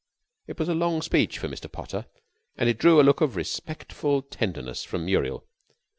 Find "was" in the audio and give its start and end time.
0.57-0.67